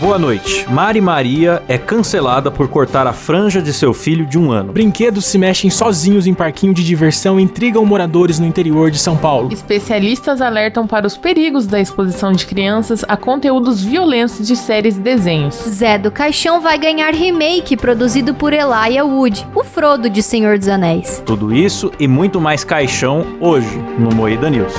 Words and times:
Boa 0.00 0.18
noite. 0.18 0.64
Mari 0.66 0.98
Maria 0.98 1.62
é 1.68 1.76
cancelada 1.76 2.50
por 2.50 2.68
cortar 2.68 3.06
a 3.06 3.12
franja 3.12 3.60
de 3.60 3.70
seu 3.70 3.92
filho 3.92 4.24
de 4.24 4.38
um 4.38 4.50
ano. 4.50 4.72
Brinquedos 4.72 5.26
se 5.26 5.36
mexem 5.36 5.68
sozinhos 5.68 6.26
em 6.26 6.32
parquinho 6.32 6.72
de 6.72 6.82
diversão 6.82 7.38
e 7.38 7.42
intrigam 7.42 7.84
moradores 7.84 8.38
no 8.38 8.46
interior 8.46 8.90
de 8.90 8.98
São 8.98 9.14
Paulo. 9.14 9.52
Especialistas 9.52 10.40
alertam 10.40 10.86
para 10.86 11.06
os 11.06 11.18
perigos 11.18 11.66
da 11.66 11.78
exposição 11.78 12.32
de 12.32 12.46
crianças 12.46 13.04
a 13.06 13.14
conteúdos 13.14 13.84
violentos 13.84 14.46
de 14.46 14.56
séries 14.56 14.96
e 14.96 15.00
desenhos. 15.00 15.54
Zé 15.68 15.98
do 15.98 16.10
Caixão 16.10 16.62
vai 16.62 16.78
ganhar 16.78 17.12
remake 17.12 17.76
produzido 17.76 18.32
por 18.32 18.54
Elijah 18.54 19.04
Wood, 19.04 19.46
o 19.54 19.62
Frodo 19.62 20.08
de 20.08 20.22
Senhor 20.22 20.56
dos 20.56 20.68
Anéis. 20.68 21.22
Tudo 21.26 21.54
isso 21.54 21.92
e 22.00 22.08
muito 22.08 22.40
mais 22.40 22.64
caixão 22.64 23.26
hoje 23.38 23.78
no 23.98 24.16
Moída 24.16 24.48
News. 24.48 24.72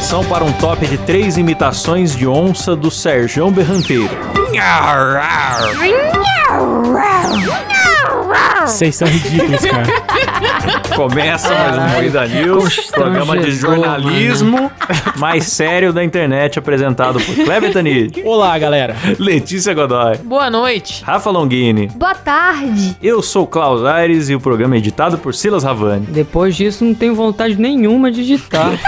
Atenção 0.00 0.24
para 0.24 0.42
um 0.42 0.52
top 0.54 0.86
de 0.86 0.96
três 0.96 1.36
imitações 1.36 2.16
de 2.16 2.26
onça 2.26 2.74
do 2.74 2.90
Serjão 2.90 3.52
Berranteiro. 3.52 4.08
Vocês 8.66 8.94
são 8.94 9.08
ridículos, 9.08 9.64
cara. 9.64 9.86
Começa 10.94 11.54
mais 11.54 11.78
um 11.78 11.96
Moída 11.96 12.26
News, 12.26 12.90
programa 12.90 13.38
de 13.38 13.52
jornalismo 13.52 14.70
mais 15.16 15.44
sério 15.44 15.92
da 15.92 16.04
internet, 16.04 16.58
apresentado 16.58 17.20
por 17.20 17.34
Kleber 17.34 17.72
Tanid, 17.72 18.22
Olá, 18.24 18.58
galera. 18.58 18.96
Letícia 19.18 19.72
Godoy, 19.72 20.18
Boa 20.18 20.50
noite. 20.50 21.02
Rafa 21.04 21.30
Longini. 21.30 21.86
Boa 21.88 22.14
tarde! 22.14 22.96
Eu 23.02 23.22
sou 23.22 23.46
Klaus 23.46 23.84
Aires 23.84 24.28
e 24.28 24.34
o 24.34 24.40
programa 24.40 24.74
é 24.74 24.78
editado 24.78 25.18
por 25.18 25.34
Silas 25.34 25.64
Ravani. 25.64 26.06
Depois 26.08 26.56
disso, 26.56 26.84
não 26.84 26.94
tenho 26.94 27.14
vontade 27.14 27.56
nenhuma 27.56 28.10
de 28.10 28.26
digitar. 28.26 28.72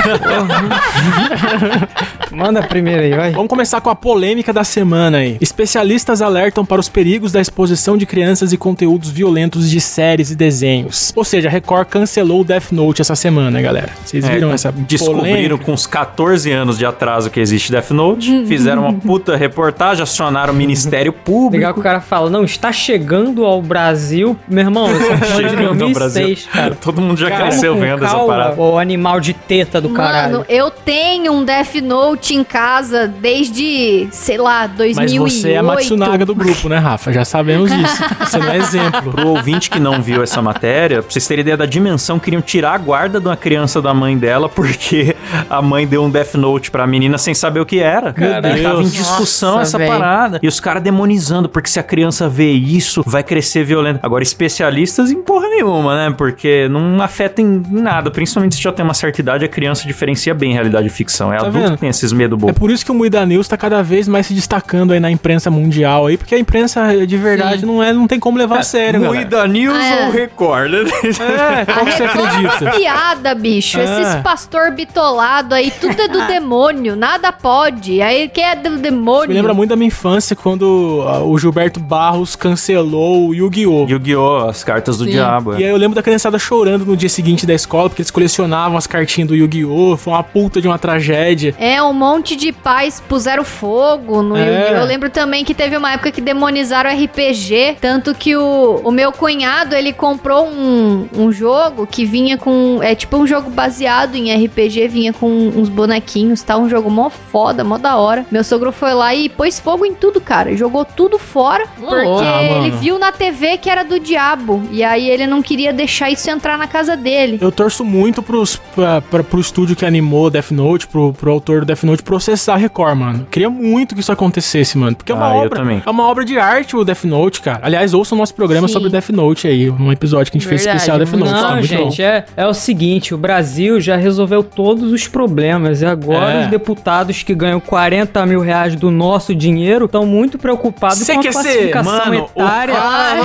Manda 2.30 2.60
a 2.60 2.62
primeira 2.62 3.02
aí, 3.02 3.12
vai. 3.14 3.30
Vamos 3.32 3.48
começar 3.48 3.80
com 3.80 3.90
a 3.90 3.94
polêmica 3.94 4.52
da 4.52 4.64
semana 4.64 5.18
aí. 5.18 5.36
Especialistas 5.40 6.22
alertam 6.22 6.64
para 6.64 6.80
os 6.80 6.88
perigos 6.88 7.32
da 7.32 7.40
exposição 7.40 7.96
de 7.96 8.06
crianças 8.06 8.52
e 8.52 8.56
conteúdos 8.56 9.10
violentos 9.10 9.68
de 9.70 9.80
séries 9.80 10.30
e 10.30 10.36
desenhos. 10.36 11.12
Ou 11.14 11.24
seja, 11.24 11.48
a 11.48 11.50
Record 11.50 11.88
cancelou 11.88 12.40
o 12.40 12.44
Death 12.44 12.72
Note 12.72 13.02
essa 13.02 13.14
semana, 13.14 13.60
galera. 13.60 13.90
Vocês 14.04 14.26
viram 14.26 14.50
É, 14.50 14.54
essa 14.54 14.72
Descobriram 14.72 15.18
polêmica? 15.18 15.58
com 15.58 15.72
uns 15.72 15.86
14 15.86 16.50
anos 16.50 16.78
de 16.78 16.86
atraso 16.86 17.30
que 17.30 17.40
existe 17.40 17.70
Death 17.70 17.90
Note, 17.90 18.44
fizeram 18.46 18.82
uma 18.82 18.92
puta 18.94 19.36
reportagem, 19.36 20.02
acionaram 20.02 20.52
o 20.52 20.56
Ministério 20.56 21.12
Público. 21.12 21.56
Legal 21.56 21.74
que 21.74 21.80
o 21.80 21.82
cara 21.82 22.00
fala, 22.00 22.30
não, 22.30 22.44
está 22.44 22.72
chegando 22.72 23.44
ao 23.44 23.60
Brasil. 23.60 24.36
Meu 24.48 24.64
irmão, 24.64 24.88
é 24.88 24.92
Chegando 25.36 25.68
ao 25.68 25.74
2006, 25.74 26.46
cara. 26.52 26.74
Todo 26.74 27.00
mundo 27.00 27.18
já 27.18 27.30
cresceu 27.30 27.76
vendo 27.78 28.04
essa 28.04 28.14
calma, 28.14 28.26
parada. 28.32 28.60
O 28.60 28.78
animal 28.78 29.20
de 29.20 29.32
teta 29.32 29.80
do 29.80 29.90
caralho. 29.90 30.32
Mano, 30.32 30.44
eu 30.48 30.70
tenho 30.70 31.32
um 31.32 31.44
Death 31.44 31.74
Note 31.82 32.21
em 32.30 32.44
casa 32.44 33.06
desde, 33.06 34.06
sei 34.10 34.38
lá, 34.38 34.68
Mas 34.68 34.76
2008. 34.76 35.30
você 35.34 35.50
é 35.52 35.56
a 35.58 35.62
Matsunaga 35.62 36.24
do 36.24 36.34
grupo, 36.34 36.68
né, 36.68 36.78
Rafa? 36.78 37.12
Já 37.12 37.24
sabemos 37.24 37.70
disso. 37.70 38.02
Você 38.20 38.38
não 38.38 38.48
é 38.50 38.56
exemplo. 38.58 39.12
Pro 39.12 39.28
ouvinte 39.28 39.68
que 39.70 39.80
não 39.80 40.00
viu 40.00 40.22
essa 40.22 40.40
matéria, 40.40 41.02
pra 41.02 41.10
vocês 41.10 41.26
terem 41.26 41.42
ideia 41.42 41.56
da 41.56 41.66
dimensão, 41.66 42.18
queriam 42.18 42.40
tirar 42.42 42.74
a 42.74 42.78
guarda 42.78 43.20
de 43.20 43.26
uma 43.26 43.36
criança 43.36 43.80
da 43.82 43.92
mãe 43.92 44.16
dela 44.16 44.48
porque 44.48 45.16
a 45.50 45.60
mãe 45.60 45.86
deu 45.86 46.04
um 46.04 46.10
Death 46.10 46.34
Note 46.34 46.70
pra 46.70 46.86
menina 46.86 47.18
sem 47.18 47.34
saber 47.34 47.60
o 47.60 47.66
que 47.66 47.78
era. 47.80 48.14
Meu 48.16 48.30
E 48.58 48.62
Tava 48.62 48.82
em 48.82 48.88
discussão 48.88 49.52
Nossa, 49.56 49.62
essa 49.62 49.78
véi. 49.78 49.88
parada. 49.88 50.38
E 50.42 50.46
os 50.48 50.60
caras 50.60 50.82
demonizando, 50.82 51.48
porque 51.48 51.68
se 51.68 51.78
a 51.80 51.82
criança 51.82 52.28
vê 52.28 52.52
isso, 52.52 53.02
vai 53.06 53.22
crescer 53.22 53.64
violento. 53.64 53.98
Agora, 54.02 54.22
especialistas 54.22 55.10
em 55.10 55.22
porra 55.22 55.48
nenhuma, 55.48 55.96
né? 56.08 56.14
Porque 56.16 56.68
não 56.68 57.02
afeta 57.02 57.40
em 57.42 57.62
nada. 57.70 58.10
Principalmente 58.10 58.54
se 58.56 58.62
já 58.62 58.72
tem 58.72 58.84
uma 58.84 58.94
certa 58.94 59.20
idade, 59.20 59.44
a 59.44 59.48
criança 59.48 59.86
diferencia 59.86 60.34
bem 60.34 60.52
realidade 60.52 60.86
e 60.86 60.90
ficção. 60.90 61.32
É 61.32 61.36
Tá 61.38 61.46
adulto 61.46 61.58
vendo? 61.66 61.74
que 61.74 61.80
tem 61.80 61.92
esses 62.04 62.12
medo 62.12 62.34
É 62.36 62.38
bobo. 62.38 62.54
por 62.54 62.70
isso 62.70 62.84
que 62.84 62.90
o 62.90 62.94
Muida 62.94 63.24
News 63.24 63.46
tá 63.48 63.56
cada 63.56 63.82
vez 63.82 64.08
mais 64.08 64.26
se 64.26 64.34
destacando 64.34 64.92
aí 64.92 65.00
na 65.00 65.10
imprensa 65.10 65.50
mundial 65.50 66.06
aí, 66.06 66.16
porque 66.16 66.34
a 66.34 66.38
imprensa 66.38 67.06
de 67.06 67.16
verdade 67.16 67.64
não, 67.64 67.82
é, 67.82 67.92
não 67.92 68.06
tem 68.06 68.18
como 68.18 68.36
levar 68.38 68.58
a 68.58 68.62
sério, 68.62 69.00
galera. 69.00 69.14
Moída 69.20 69.46
News 69.48 69.76
É. 69.78 70.06
ou 70.06 70.12
Record? 70.12 70.72
É, 70.74 71.64
qual 71.64 71.84
que 71.86 71.92
você 71.92 72.04
acredita? 72.04 72.70
Piada, 72.72 73.34
bicho. 73.34 73.78
É. 73.78 73.84
Esses 73.84 74.14
pastor 74.22 74.72
bitolado 74.72 75.54
aí, 75.54 75.70
tudo 75.80 76.00
é 76.00 76.08
do 76.08 76.26
demônio, 76.28 76.96
nada 76.96 77.32
pode. 77.32 78.00
Aí 78.02 78.28
que 78.28 78.40
é 78.40 78.54
do 78.56 78.78
demônio. 78.78 79.28
Me 79.28 79.34
lembra 79.34 79.54
muito 79.54 79.70
da 79.70 79.76
minha 79.76 79.88
infância 79.88 80.34
quando 80.36 81.04
ah, 81.06 81.22
o 81.24 81.36
Gilberto 81.38 81.80
Barros 81.80 82.36
cancelou 82.36 83.28
o 83.28 83.34
Yu-Gi-Oh! 83.34 83.86
Yu-Gi-Oh! 83.88 84.48
As 84.48 84.64
cartas 84.64 84.98
do 84.98 85.04
Sim. 85.04 85.10
diabo. 85.12 85.54
é. 85.54 85.60
E 85.60 85.64
aí 85.64 85.70
eu 85.70 85.76
lembro 85.76 85.94
da 85.94 86.02
criançada 86.02 86.38
chorando 86.38 86.84
no 86.84 86.96
dia 86.96 87.08
seguinte 87.08 87.46
da 87.46 87.54
escola, 87.54 87.88
porque 87.88 88.02
eles 88.02 88.10
colecionavam 88.10 88.76
as 88.76 88.86
cartinhas 88.86 89.28
do 89.28 89.34
Yu-Gi-Oh! 89.34 89.96
Foi 89.96 90.12
uma 90.12 90.22
puta 90.22 90.60
de 90.60 90.68
uma 90.68 90.78
tragédia. 90.78 91.54
É, 91.58 91.82
um 91.82 91.91
monte 91.92 92.36
de 92.36 92.52
pais 92.52 93.00
puseram 93.08 93.44
fogo 93.44 94.22
no 94.22 94.36
É. 94.36 94.78
Eu 94.78 94.84
lembro 94.84 95.10
também 95.10 95.44
que 95.44 95.54
teve 95.54 95.76
uma 95.76 95.92
época 95.92 96.10
que 96.10 96.20
demonizaram 96.20 96.90
RPG, 96.90 97.76
tanto 97.80 98.14
que 98.14 98.36
o, 98.36 98.80
o 98.84 98.90
meu 98.90 99.12
cunhado, 99.12 99.74
ele 99.74 99.92
comprou 99.92 100.46
um, 100.46 101.08
um 101.16 101.32
jogo 101.32 101.86
que 101.86 102.04
vinha 102.04 102.36
com... 102.36 102.78
É 102.82 102.94
tipo 102.94 103.16
um 103.16 103.26
jogo 103.26 103.50
baseado 103.50 104.14
em 104.14 104.34
RPG, 104.44 104.88
vinha 104.88 105.12
com 105.12 105.28
uns 105.28 105.68
bonequinhos, 105.68 106.42
tá? 106.42 106.56
Um 106.56 106.68
jogo 106.68 106.90
mó 106.90 107.10
foda, 107.10 107.64
mó 107.64 107.78
da 107.78 107.96
hora. 107.96 108.24
Meu 108.30 108.44
sogro 108.44 108.72
foi 108.72 108.92
lá 108.94 109.14
e 109.14 109.28
pôs 109.28 109.58
fogo 109.60 109.84
em 109.84 109.94
tudo, 109.94 110.20
cara. 110.20 110.54
Jogou 110.56 110.84
tudo 110.84 111.18
fora, 111.18 111.66
porque 111.78 112.24
Ah, 112.24 112.42
ele 112.42 112.70
viu 112.70 112.98
na 112.98 113.12
TV 113.12 113.56
que 113.58 113.68
era 113.70 113.82
do 113.82 113.98
diabo. 113.98 114.62
E 114.70 114.82
aí 114.82 115.08
ele 115.08 115.26
não 115.26 115.42
queria 115.42 115.72
deixar 115.72 116.10
isso 116.10 116.28
entrar 116.30 116.56
na 116.58 116.66
casa 116.66 116.96
dele. 116.96 117.38
Eu 117.40 117.52
torço 117.52 117.84
muito 117.84 118.22
pros, 118.22 118.56
pra, 118.74 119.00
pra, 119.00 119.22
pro 119.22 119.40
estúdio 119.40 119.76
que 119.76 119.84
animou 119.84 120.30
Death 120.30 120.50
Note, 120.50 120.86
pro, 120.86 121.12
pro 121.12 121.30
autor 121.30 121.60
do 121.60 121.66
Death 121.66 121.81
Note, 121.84 122.02
processar 122.02 122.54
a 122.54 122.56
Record, 122.56 122.96
mano. 122.96 123.26
Queria 123.30 123.48
muito 123.50 123.94
que 123.94 124.00
isso 124.00 124.12
acontecesse, 124.12 124.76
mano. 124.78 124.96
Porque 124.96 125.12
é 125.12 125.14
uma 125.14 125.26
Ah, 125.30 125.36
eu 125.36 125.42
obra. 125.46 125.58
também. 125.60 125.82
É 125.84 125.90
uma 125.90 126.04
obra 126.08 126.24
de 126.24 126.38
arte 126.38 126.76
o 126.76 126.84
Death 126.84 127.04
Note, 127.04 127.40
cara. 127.40 127.60
Aliás, 127.62 127.92
ouça 127.94 128.14
o 128.14 128.18
nosso 128.18 128.34
programa 128.34 128.66
Sim. 128.68 128.74
sobre 128.74 128.88
Death 128.90 129.10
Note 129.10 129.46
aí, 129.48 129.70
um 129.70 129.90
episódio 129.92 130.30
que 130.30 130.38
a 130.38 130.40
gente 130.40 130.48
fez 130.48 130.62
Verdade, 130.64 130.76
especial 130.78 130.98
Death 130.98 131.12
Note. 131.12 131.32
tá 131.32 131.48
Não, 131.50 131.56
bom. 131.56 131.62
gente, 131.62 132.02
é, 132.02 132.24
é 132.36 132.46
o 132.46 132.54
seguinte, 132.54 133.14
o 133.14 133.18
Brasil 133.18 133.80
já 133.80 133.96
resolveu 133.96 134.42
todos 134.42 134.92
os 134.92 135.06
problemas 135.08 135.82
e 135.82 135.86
agora 135.86 136.32
É. 136.32 136.44
os 136.44 136.50
deputados 136.50 137.22
que 137.22 137.34
ganham 137.34 137.60
40 137.60 138.24
mil 138.26 138.40
reais 138.40 138.74
do 138.76 138.90
nosso 138.90 139.34
dinheiro 139.34 139.86
estão 139.86 140.06
muito 140.06 140.38
preocupados 140.38 140.98
Cê 140.98 141.14
com 141.14 141.20
a 141.20 141.22
classificação 141.22 141.92
mano, 142.06 142.28
etária 142.36 142.74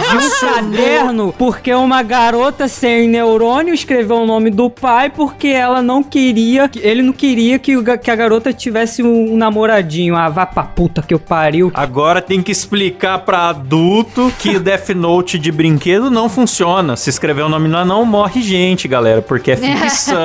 de 0.10 0.18
um 0.18 0.40
caderno 0.40 1.34
porque 1.38 1.74
uma 1.74 2.02
garota 2.04 2.68
sem 2.68 3.08
neurônio 3.08 3.74
escreveu 3.74 4.18
o 4.18 4.26
nome 4.26 4.50
do 4.50 4.70
pai 4.70 5.10
porque 5.10 5.48
ela 5.48 5.82
não 5.82 6.04
queria, 6.04 6.68
que- 6.68 6.80
ele 6.80 7.02
não 7.02 7.14
queria 7.14 7.60
que, 7.60 7.74
que 8.02 8.12
a 8.12 8.16
garota 8.16 8.47
tivesse 8.54 9.04
um, 9.04 9.36
namoradinho. 9.38 10.16
Ah, 10.16 10.30
vá 10.30 10.46
pra 10.46 10.64
puta 10.64 11.02
que 11.02 11.14
eu 11.14 11.20
pariu. 11.20 11.72
Agora 11.74 12.22
tem 12.22 12.42
que 12.42 12.52
explicar 12.52 13.20
pra 13.20 13.50
adulto 13.50 14.32
que 14.40 14.56
o 14.56 14.60
Death 14.60 14.90
Note 14.90 15.38
de 15.40 15.52
brinquedo 15.52 16.10
não 16.10 16.30
funciona. 16.30 16.96
Se 16.96 17.10
escrever 17.10 17.44
o 17.44 17.50
nome 17.50 17.68
lá, 17.68 17.84
não 17.86 18.06
morre 18.06 18.42
gente, 18.42 18.88
galera, 18.88 19.22
porque 19.22 19.52
é 19.52 19.56
ficção. 19.58 20.18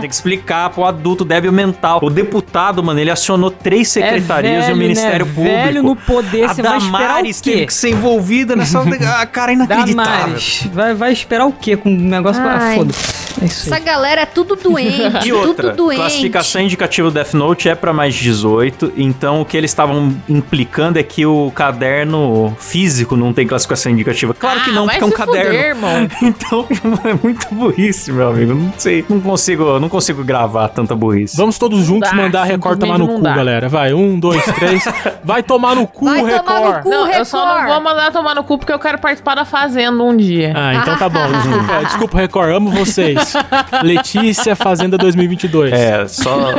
tem 0.00 0.08
que 0.08 0.14
explicar 0.14 0.70
pro 0.70 0.84
adulto 0.84 1.24
débil 1.24 1.52
mental. 1.52 2.00
O 2.02 2.10
deputado, 2.10 2.82
mano, 2.82 3.00
ele 3.00 3.10
acionou 3.10 3.50
três 3.50 3.88
secretarias 3.88 4.64
é 4.64 4.66
velho, 4.66 4.70
e 4.70 4.74
o 4.74 4.76
Ministério 4.76 5.26
né? 5.26 5.32
Público. 5.32 5.56
Velho 5.56 5.82
no 5.82 5.96
poder, 5.96 6.44
a 6.44 6.54
você 6.54 6.62
vai 6.62 6.78
esperar 6.78 6.98
o 6.98 7.06
Damares 7.08 7.40
quê? 7.40 7.50
teve 7.52 7.66
que 7.66 7.74
ser 7.74 7.90
envolvida 7.90 8.56
nessa. 8.56 8.80
ah, 9.20 9.26
cara, 9.26 9.52
inacreditável. 9.52 10.14
Damares, 10.16 10.68
vai, 10.72 10.94
vai 10.94 11.12
esperar 11.12 11.46
o 11.46 11.52
quê 11.52 11.76
com 11.76 11.90
um 11.90 11.96
negócio 11.96 12.42
Ai. 12.44 12.76
foda-se. 12.76 13.20
É 13.40 13.44
Essa 13.44 13.78
galera 13.78 14.22
é 14.22 14.26
tudo 14.26 14.56
doente, 14.56 15.00
E 15.24 15.32
outra, 15.32 15.70
tudo 15.70 15.76
doente. 15.76 15.98
classificação 16.00 16.60
indicativa 16.60 17.08
do 17.08 17.14
Death 17.14 17.32
Note 17.34 17.68
é 17.70 17.74
pra 17.74 17.92
mais 17.92 18.14
de 18.14 18.22
18, 18.24 18.92
então 18.96 19.40
o 19.40 19.44
que 19.44 19.56
eles 19.56 19.70
estavam 19.70 20.14
implicando 20.28 20.98
é 20.98 21.02
que 21.02 21.24
o 21.26 21.50
caderno 21.54 22.54
físico 22.58 23.16
não 23.16 23.32
tem 23.32 23.46
classificação 23.46 23.92
indicativa. 23.92 24.34
Claro 24.34 24.60
que 24.62 24.70
Ah, 24.70 24.72
não, 24.72 24.86
vai 24.86 24.98
porque 24.98 25.04
é 25.04 25.14
um 25.14 25.26
caderno. 25.26 25.50
fuder, 25.50 25.66
irmão. 25.68 26.08
Então 26.22 26.66
é 27.04 27.14
muito 27.22 27.46
burrice, 27.54 28.12
meu 28.12 28.28
amigo. 28.28 28.54
Não 28.54 28.72
sei, 28.76 29.04
não 29.08 29.20
consigo, 29.20 29.78
não 29.80 29.88
consigo 29.88 30.22
gravar 30.24 30.68
tanta 30.68 30.94
burrice. 30.94 31.36
Vamos 31.36 31.58
todos 31.58 31.84
juntos 31.84 32.10
dá, 32.10 32.16
mandar 32.16 32.42
a 32.42 32.44
Record 32.44 32.78
tomar 32.78 32.98
no 32.98 33.06
cu, 33.06 33.14
não 33.14 33.22
dá. 33.22 33.34
galera. 33.34 33.68
Vai, 33.68 33.92
um, 33.94 34.18
dois, 34.18 34.44
três. 34.44 34.84
Vai 35.24 35.42
tomar 35.42 35.74
no 35.74 35.86
cu, 35.86 36.04
Vai 36.06 36.22
Record. 36.24 36.44
tomar 36.44 36.60
no 36.76 36.82
cu. 36.82 36.90
Não, 36.90 37.10
eu 37.10 37.24
só 37.24 37.44
não 37.46 37.54
Record. 37.54 37.72
vou 37.72 37.80
mandar 37.82 38.12
tomar 38.12 38.34
no 38.34 38.44
cu 38.44 38.58
porque 38.58 38.72
eu 38.72 38.78
quero 38.78 38.98
participar 38.98 39.34
da 39.34 39.44
Fazenda 39.44 40.02
um 40.02 40.16
dia. 40.16 40.52
Ah, 40.56 40.74
então 40.74 40.96
tá 40.96 41.08
bom. 41.08 41.20
Desculpa, 41.30 41.84
desculpa, 41.84 42.18
Record. 42.18 42.50
Amo 42.54 42.70
vocês. 42.70 43.34
Letícia 43.82 44.54
Fazenda 44.56 44.96
2022. 44.98 45.72
É, 45.72 46.06
só. 46.08 46.54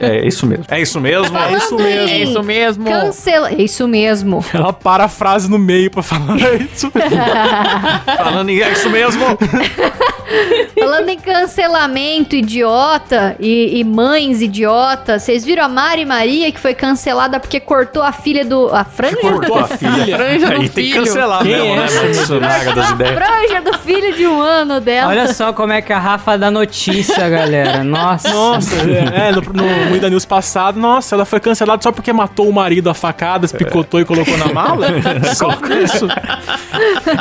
É 0.00 0.26
isso 0.36 0.46
mesmo. 0.46 0.64
É 0.68 0.80
isso 0.80 1.00
mesmo. 1.00 1.36
É 1.36 1.52
isso 1.52 1.76
mesmo. 1.76 2.08
É 2.10 2.18
isso 2.18 2.42
mesmo. 2.42 2.84
Cancela. 2.84 3.50
É 3.50 3.62
isso 3.62 3.88
mesmo. 3.88 4.44
Ela 4.52 4.72
para 4.72 5.04
a 5.04 5.08
frase 5.08 5.50
no 5.50 5.58
meio 5.58 5.90
pra 5.90 6.02
falar 6.02 6.38
é 6.40 6.56
isso. 6.56 6.90
Falando 8.16 8.50
em 8.50 8.60
é 8.60 8.72
isso 8.72 8.90
mesmo. 8.90 9.24
Falando 10.78 11.08
em 11.08 11.18
cancelamento 11.18 12.34
idiota 12.34 13.36
e, 13.38 13.78
e 13.78 13.84
mães 13.84 14.42
idiotas, 14.42 15.22
vocês 15.22 15.44
viram 15.44 15.64
a 15.64 15.68
Mari 15.68 16.04
Maria 16.04 16.50
que 16.52 16.58
foi 16.60 16.74
cancelada 16.74 17.38
porque 17.40 17.60
cortou 17.60 18.02
a 18.02 18.12
filha 18.12 18.44
do. 18.44 18.68
A 18.74 18.84
franja? 18.84 19.16
Cortou 19.20 19.58
a 19.58 19.68
filha. 19.68 20.16
Franja 20.16 20.46
do 20.46 20.52
Aí 20.52 20.68
tem 20.68 20.68
que 20.68 20.92
filho. 20.92 21.04
cancelar 21.04 21.42
Quem 21.42 21.52
mesmo, 21.52 21.72
é 21.72 21.76
né? 21.76 22.16
Matsunaga 22.16 22.74
das 22.74 22.90
A 22.90 22.94
ideias. 22.94 23.14
franja 23.14 23.60
do 23.62 23.78
filho 23.78 24.14
de 24.16 24.26
um 24.26 24.40
ano 24.40 24.80
dela. 24.80 25.10
Olha 25.10 25.32
só 25.32 25.52
como 25.52 25.72
é 25.72 25.80
que 25.80 25.92
a 25.92 25.98
Rafa 25.98 26.36
dá 26.36 26.50
notícia, 26.50 27.28
galera. 27.28 27.84
Nossa. 27.84 28.28
Nossa, 28.28 28.74
é, 28.74 29.30
no, 29.32 29.40
no 29.40 29.86
Muita 29.88 30.10
News 30.10 30.25
passado, 30.26 30.78
nossa, 30.78 31.14
ela 31.14 31.24
foi 31.24 31.40
cancelada 31.40 31.82
só 31.82 31.92
porque 31.92 32.12
matou 32.12 32.48
o 32.48 32.52
marido 32.52 32.90
a 32.90 32.94
facadas, 32.94 33.52
picotou 33.52 34.00
e 34.00 34.04
colocou 34.04 34.36
na 34.36 34.52
mala? 34.52 34.86
só 35.34 35.54
por 35.56 35.70
isso. 35.70 36.06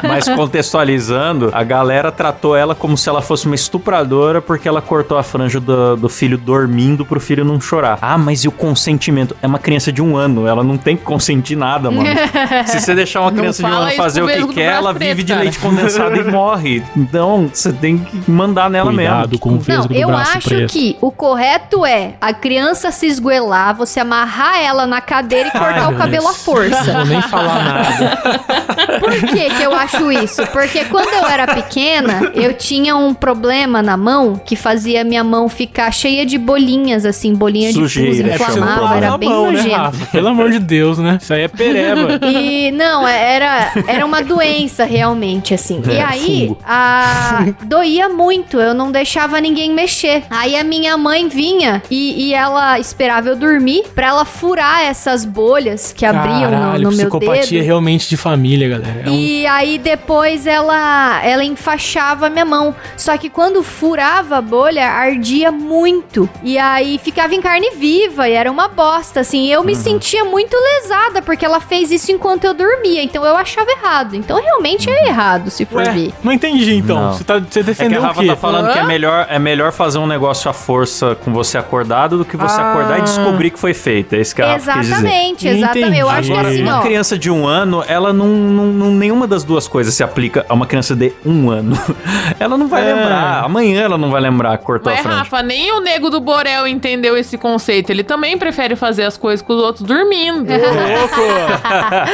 Mas 0.03 0.27
contextualizando, 0.27 1.49
a 1.53 1.63
galera 1.63 2.11
tratou 2.11 2.55
ela 2.55 2.75
como 2.75 2.97
se 2.97 3.07
ela 3.09 3.21
fosse 3.21 3.45
uma 3.45 3.55
estupradora 3.55 4.41
porque 4.41 4.67
ela 4.67 4.81
cortou 4.81 5.17
a 5.17 5.23
franja 5.23 5.59
do, 5.59 5.95
do 5.95 6.09
filho 6.09 6.37
dormindo 6.37 7.05
pro 7.05 7.19
filho 7.19 7.45
não 7.45 7.59
chorar. 7.59 7.97
Ah, 8.01 8.17
mas 8.17 8.43
e 8.43 8.47
o 8.47 8.51
consentimento? 8.51 9.35
É 9.41 9.47
uma 9.47 9.59
criança 9.59 9.91
de 9.91 10.01
um 10.01 10.15
ano, 10.15 10.47
ela 10.47 10.63
não 10.63 10.77
tem 10.77 10.97
que 10.97 11.03
consentir 11.03 11.55
nada, 11.55 11.89
mano. 11.91 12.09
se 12.65 12.79
você 12.79 12.95
deixar 12.95 13.21
uma 13.21 13.31
criança 13.31 13.63
de 13.63 13.69
um 13.69 13.73
ano 13.73 13.91
fazer 13.91 14.23
o 14.23 14.27
que 14.27 14.53
quer, 14.55 14.73
ela 14.73 14.93
preto, 14.93 15.09
vive 15.09 15.23
de 15.23 15.31
cara. 15.33 15.41
leite 15.43 15.59
condensado 15.59 16.15
e 16.15 16.23
morre. 16.29 16.83
Então, 16.95 17.49
você 17.51 17.71
tem 17.71 17.97
que 17.97 18.29
mandar 18.29 18.69
nela 18.69 18.91
Cuidado 18.91 19.29
mesmo. 19.29 19.39
com 19.39 19.49
o 19.51 19.61
Não, 19.67 19.85
eu 19.91 20.07
braço 20.07 20.37
acho 20.37 20.49
preto. 20.49 20.71
que 20.71 20.97
o 21.01 21.11
correto 21.11 21.85
é 21.85 22.13
a 22.19 22.33
criança 22.33 22.91
se 22.95 23.05
esguelar, 23.05 23.75
você 23.75 23.99
amarrar 23.99 24.59
ela 24.59 24.87
na 24.87 24.99
cadeira 25.01 25.49
e 25.49 25.51
cortar 25.51 25.87
Ai, 25.87 25.93
o 25.93 25.97
cabelo 25.97 26.27
à 26.27 26.31
Deus. 26.31 26.43
força. 26.43 26.83
Não 26.85 26.93
vou 26.95 27.05
nem 27.05 27.21
falar 27.21 27.63
nada. 27.63 28.99
Por 28.99 29.11
que 29.29 29.49
que 29.49 29.61
eu 29.63 29.73
acho 29.75 30.11
isso? 30.11 30.45
Porque 30.47 30.85
quando 30.85 31.09
eu 31.13 31.25
era 31.27 31.45
pequena, 31.53 32.31
eu 32.33 32.53
tinha 32.53 32.95
um 32.95 33.13
problema 33.13 33.81
na 33.81 33.95
mão 33.97 34.39
que 34.43 34.55
fazia 34.55 35.03
minha 35.03 35.23
mão 35.23 35.47
ficar 35.47 35.91
cheia 35.91 36.25
de 36.25 36.37
bolinhas, 36.37 37.05
assim, 37.05 37.33
bolinha 37.35 37.71
de 37.71 37.79
pus, 37.79 37.91
Sujeira, 37.93 38.33
é 38.33 38.37
você 38.37 38.43
não 38.43 38.49
inflamava, 38.67 38.97
era 38.97 39.17
bem 39.17 39.29
mão, 39.29 39.45
né, 39.51 39.57
nojento. 39.57 39.75
Rafa? 39.75 40.05
Pelo 40.07 40.27
amor 40.29 40.49
de 40.51 40.59
Deus, 40.59 40.97
né? 40.97 41.19
Isso 41.21 41.33
aí 41.33 41.41
é 41.41 41.47
pereba. 41.47 42.19
E 42.25 42.71
não, 42.71 43.07
é, 43.07 43.35
era, 43.35 43.71
era 43.87 44.05
uma 44.05 44.21
doença 44.21 44.85
realmente, 44.85 45.53
assim. 45.53 45.81
e 45.87 45.95
É, 45.97 46.03
aí, 46.03 46.47
fungo. 46.47 46.57
a, 46.65 47.45
doía 47.63 48.09
muito, 48.09 48.59
eu 48.59 48.73
não 48.73 48.91
deixava 48.91 49.39
ninguém 49.41 49.71
mexer. 49.73 50.23
Aí 50.29 50.55
a 50.55 50.63
minha 50.63 50.97
mãe 50.97 51.27
vinha 51.27 51.81
e, 51.89 52.29
e 52.29 52.33
ela 52.33 52.74
esperava 52.79 53.29
eu 53.29 53.35
dormir 53.35 53.83
pra 53.93 54.07
ela 54.07 54.25
furar 54.25 54.81
essas 54.81 55.25
bolhas 55.25 55.91
que 55.93 56.05
abriam 56.05 56.49
no, 56.51 56.57
Caralho, 56.57 56.83
no 56.83 56.89
meu 56.89 57.09
psicopatia 57.09 57.41
é 57.59 57.61
dedo. 57.61 57.65
realmente 57.65 58.09
de 58.09 58.17
família, 58.17 58.67
galera. 58.69 59.03
É 59.05 59.09
um- 59.09 59.13
E 59.13 59.45
aí 59.47 59.77
depois 59.77 60.45
ela 60.47 61.23
ela 61.23 61.43
enfaixava 61.43 62.27
a 62.27 62.29
minha 62.29 62.45
mão. 62.45 62.75
Só 62.97 63.17
que 63.17 63.29
quando 63.29 63.63
furava 63.63 64.37
a 64.37 64.41
bolha, 64.41 64.87
ardia 64.89 65.51
muito. 65.51 66.29
E 66.43 66.57
aí 66.57 66.99
ficava 67.03 67.33
em 67.35 67.41
carne 67.41 67.71
viva 67.75 68.27
e 68.29 68.33
era 68.33 68.51
uma 68.51 68.67
bosta, 68.67 69.19
assim. 69.21 69.47
Eu 69.51 69.63
me 69.63 69.73
Uhum. 69.73 69.79
sentia 69.79 70.23
muito 70.25 70.55
lesada 70.55 71.21
porque 71.21 71.45
ela 71.45 71.59
fez 71.59 71.91
isso 71.91 72.11
enquanto 72.11 72.43
eu 72.45 72.53
dormia. 72.53 73.03
Então 73.03 73.25
eu 73.25 73.35
achava 73.35 73.69
errado. 73.71 74.15
Então 74.15 74.41
realmente 74.41 74.89
é 74.89 75.07
errado, 75.07 75.49
se 75.49 75.65
for 75.65 75.81
Ué, 75.81 75.89
ver. 75.91 76.13
não 76.23 76.31
entendi 76.31 76.75
então. 76.75 76.95
Não. 76.95 77.13
Você, 77.13 77.23
tá, 77.23 77.39
você 77.39 77.59
É 77.59 77.61
que 77.61 77.63
defendeu 77.63 77.99
a 78.01 78.03
o 78.03 78.07
Rafa 78.07 78.21
quê? 78.21 78.27
tá 78.27 78.35
falando 78.35 78.71
que 78.71 78.79
é 78.79 78.83
melhor, 78.83 79.27
é 79.29 79.39
melhor 79.39 79.71
fazer 79.71 79.97
um 79.97 80.07
negócio 80.07 80.49
à 80.49 80.53
força 80.53 81.15
com 81.23 81.31
você 81.33 81.57
acordado 81.57 82.17
do 82.17 82.25
que 82.25 82.37
você 82.37 82.59
Ah. 82.59 82.64
Acordar 82.71 82.99
e 82.99 83.01
descobrir 83.03 83.49
que 83.51 83.59
foi 83.59 83.73
feito. 83.73 84.13
É 84.15 84.19
isso 84.21 84.35
que 84.35 84.41
a 84.41 84.53
Rafa 84.53 84.73
quis 84.73 84.81
dizer. 84.81 84.93
Exatamente, 84.95 85.47
exatamente. 85.47 85.97
Eu 85.99 86.09
acho 86.09 86.27
que 86.27 86.33
Agora, 86.33 86.49
assim, 86.49 86.61
uma 86.63 86.79
ó. 86.79 86.81
criança 86.81 87.17
de 87.17 87.29
um 87.31 87.45
ano, 87.47 87.83
ela 87.87 88.11
não, 88.13 88.27
não, 88.27 88.65
não- 88.67 88.91
Nenhuma 88.95 89.27
das 89.27 89.43
duas 89.43 89.67
coisas 89.67 89.93
se 89.93 90.03
aplica 90.03 90.45
a 90.49 90.53
uma 90.53 90.65
criança 90.65 90.95
de 90.95 91.13
um 91.25 91.49
ano. 91.49 91.77
Ela 92.39 92.57
não 92.57 92.67
vai 92.67 92.81
É. 92.89 92.93
lembrar. 92.93 93.43
Amanhã 93.43 93.81
ela 93.83 93.97
não 93.97 94.09
vai 94.09 94.21
lembrar 94.21 94.57
que 94.57 94.63
cortou 94.65 94.91
Mas, 94.91 94.99
a 94.99 95.03
franja. 95.03 95.17
Rafa, 95.19 95.43
nem 95.43 95.71
o 95.73 95.79
nego 95.81 96.09
do 96.09 96.19
Borel 96.19 96.67
entendeu 96.67 97.15
esse 97.17 97.37
conceito. 97.37 97.89
Ele 97.89 98.03
também 98.03 98.37
prefere 98.37 98.75
fazer 98.75 99.03
as 99.03 99.17
coisas 99.17 99.41
com 99.45 99.53
os 99.53 99.61
outros 99.61 99.85
dormindo. 99.85 100.45
Louco! 100.49 101.21
A 101.75 102.05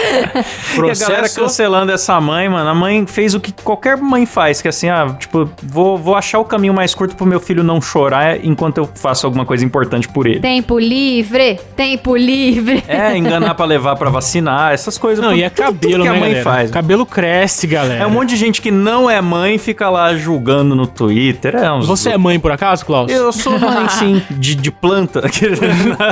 galera 0.73 1.21
Processo. 1.21 1.39
cancelando 1.41 1.91
essa 1.91 2.19
mãe, 2.19 2.47
mano. 2.49 2.69
A 2.69 2.75
mãe 2.75 3.05
fez 3.07 3.33
o 3.33 3.39
que 3.39 3.51
qualquer 3.63 3.97
mãe 3.97 4.25
faz, 4.25 4.61
que 4.61 4.67
é 4.67 4.69
assim, 4.69 4.89
ah, 4.89 5.15
tipo, 5.17 5.49
vou, 5.63 5.97
vou 5.97 6.15
achar 6.15 6.39
o 6.39 6.45
caminho 6.45 6.73
mais 6.73 6.93
curto 6.93 7.15
pro 7.15 7.25
meu 7.25 7.39
filho 7.39 7.63
não 7.63 7.81
chorar 7.81 8.43
enquanto 8.43 8.77
eu 8.77 8.89
faço 8.95 9.25
alguma 9.25 9.45
coisa 9.45 9.63
importante 9.65 10.07
por 10.07 10.27
ele. 10.27 10.39
Tempo 10.41 10.79
livre, 10.79 11.59
tempo 11.75 12.15
livre. 12.15 12.83
É, 12.87 13.15
enganar 13.15 13.53
pra 13.53 13.65
levar 13.65 13.95
pra 13.95 14.09
vacinar, 14.09 14.73
essas 14.73 14.97
coisas. 14.97 15.23
Não, 15.23 15.31
Tudo- 15.31 15.39
e 15.39 15.43
é 15.43 15.49
tudo- 15.49 15.65
tudo 15.67 15.79
cabelo, 15.81 16.01
que 16.03 16.09
a 16.09 16.13
né, 16.13 16.19
mãe 16.19 16.29
galera? 16.29 16.43
faz. 16.43 16.71
Cabelo 16.71 17.05
cresce, 17.05 17.67
galera. 17.67 18.03
É 18.03 18.07
um 18.07 18.09
monte 18.09 18.29
de 18.29 18.37
gente 18.37 18.61
que 18.61 18.71
não 18.71 19.09
é 19.09 19.21
mãe 19.21 19.57
fica 19.57 19.89
lá 19.89 20.15
julgando 20.15 20.75
no 20.75 20.87
Twitter. 20.87 21.55
É 21.55 21.71
uns... 21.71 21.85
Você 21.87 22.09
é 22.09 22.17
mãe, 22.17 22.39
por 22.39 22.51
acaso, 22.51 22.85
Klaus? 22.85 23.11
Eu 23.11 23.31
sou 23.31 23.59
mãe, 23.59 23.87
sim, 23.89 24.21
de, 24.31 24.55
de 24.55 24.71
planta. 24.71 25.21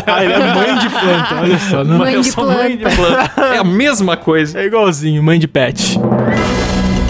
Ah, 0.06 0.24
ele 0.24 0.34
é 0.34 0.54
mãe 0.54 0.78
de 0.78 0.90
planta, 0.90 1.36
olha 1.42 1.60
só. 1.60 1.84
Não... 1.84 1.98
Mãe 1.98 2.14
eu 2.14 2.22
de 2.22 2.32
sou 2.32 2.46
mãe 2.46 2.78
de 2.78 2.84
planta. 2.84 3.32
É 3.54 3.58
a 3.58 3.64
mesma 3.64 4.16
coisa. 4.16 4.60
É 4.60 4.66
igualzinho, 4.66 5.22
mãe 5.24 5.40
de 5.40 5.48
pet. 5.48 6.00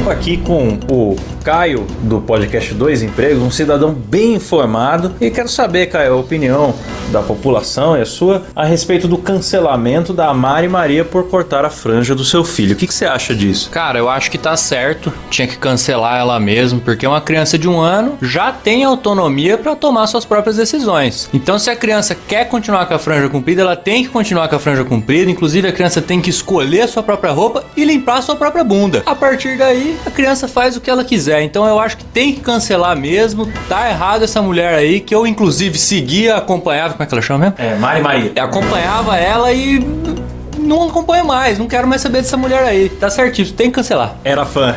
Tô 0.03 0.09
aqui 0.09 0.37
com 0.37 0.79
o 0.89 1.15
Caio 1.49 1.87
do 2.03 2.21
podcast 2.21 2.75
Dois 2.75 3.01
Empregos, 3.01 3.41
um 3.41 3.49
cidadão 3.49 3.91
bem 3.91 4.35
informado. 4.35 5.15
E 5.19 5.31
quero 5.31 5.49
saber, 5.49 5.87
Caio, 5.87 6.13
a 6.13 6.15
opinião 6.15 6.75
da 7.11 7.23
população 7.23 7.97
e 7.97 8.01
a 8.01 8.05
sua 8.05 8.43
a 8.55 8.65
respeito 8.65 9.07
do 9.07 9.17
cancelamento 9.17 10.13
da 10.13 10.31
Mari 10.31 10.67
Maria 10.67 11.03
por 11.03 11.27
cortar 11.27 11.65
a 11.65 11.69
franja 11.71 12.13
do 12.13 12.23
seu 12.23 12.43
filho. 12.43 12.73
O 12.73 12.75
que, 12.75 12.85
que 12.85 12.93
você 12.93 13.05
acha 13.05 13.33
disso? 13.33 13.71
Cara, 13.71 13.97
eu 13.97 14.07
acho 14.07 14.29
que 14.29 14.37
tá 14.37 14.55
certo. 14.55 15.11
Tinha 15.31 15.47
que 15.47 15.57
cancelar 15.57 16.19
ela 16.19 16.39
mesmo, 16.39 16.79
porque 16.81 17.07
uma 17.07 17.19
criança 17.19 17.57
de 17.57 17.67
um 17.67 17.79
ano 17.79 18.15
já 18.21 18.51
tem 18.51 18.83
autonomia 18.83 19.57
pra 19.57 19.75
tomar 19.75 20.05
suas 20.05 20.25
próprias 20.25 20.57
decisões. 20.57 21.31
Então, 21.33 21.57
se 21.57 21.71
a 21.71 21.75
criança 21.75 22.15
quer 22.27 22.47
continuar 22.47 22.85
com 22.85 22.93
a 22.93 22.99
franja 22.99 23.27
comprida, 23.27 23.63
ela 23.63 23.75
tem 23.75 24.03
que 24.03 24.09
continuar 24.09 24.47
com 24.49 24.55
a 24.55 24.59
franja 24.59 24.83
comprida. 24.83 25.31
Inclusive, 25.31 25.67
a 25.67 25.71
criança 25.71 25.99
tem 25.99 26.21
que 26.21 26.29
escolher 26.29 26.81
a 26.81 26.87
sua 26.87 27.01
própria 27.01 27.31
roupa 27.31 27.63
e 27.75 27.83
limpar 27.83 28.19
a 28.19 28.21
sua 28.21 28.35
própria 28.35 28.63
bunda. 28.63 29.01
A 29.07 29.15
partir 29.15 29.57
daí, 29.57 29.97
a 30.05 30.11
criança 30.11 30.47
faz 30.47 30.77
o 30.77 30.81
que 30.81 30.91
ela 30.91 31.03
quiser. 31.03 31.38
Então, 31.41 31.65
eu 31.67 31.79
acho 31.79 31.97
que 31.97 32.05
tem 32.05 32.33
que 32.33 32.41
cancelar 32.41 32.95
mesmo. 32.97 33.51
Tá 33.67 33.89
errado 33.89 34.23
essa 34.23 34.41
mulher 34.41 34.75
aí, 34.75 34.99
que 34.99 35.13
eu, 35.13 35.25
inclusive, 35.25 35.77
seguia, 35.77 36.37
acompanhava. 36.37 36.93
Como 36.93 37.03
é 37.03 37.05
que 37.05 37.13
ela 37.13 37.21
chama 37.21 37.39
mesmo? 37.45 37.55
É, 37.57 37.75
Mari 37.75 38.01
Maria. 38.01 38.31
acompanhava 38.43 39.17
ela 39.17 39.51
e 39.51 39.79
não 40.57 40.87
acompanho 40.87 41.25
mais, 41.25 41.57
não 41.57 41.67
quero 41.67 41.87
mais 41.87 42.01
saber 42.01 42.21
dessa 42.21 42.37
mulher 42.37 42.63
aí. 42.63 42.89
Tá 42.89 43.09
certíssimo, 43.09 43.57
tem 43.57 43.67
que 43.67 43.75
cancelar. 43.75 44.15
Era 44.23 44.45
fã. 44.45 44.75